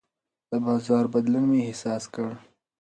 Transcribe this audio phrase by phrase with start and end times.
[0.49, 2.29] د بازار بدلون مې احساس کړ.